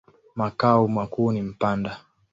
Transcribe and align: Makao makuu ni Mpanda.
Makao 0.35 0.87
makuu 0.87 1.31
ni 1.31 1.41
Mpanda. 1.41 2.05